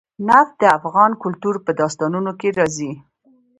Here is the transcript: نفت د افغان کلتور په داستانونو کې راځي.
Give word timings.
نفت 0.27 0.53
د 0.61 0.63
افغان 0.77 1.11
کلتور 1.23 1.55
په 1.65 1.71
داستانونو 1.81 2.31
کې 2.39 2.49
راځي. 2.57 2.91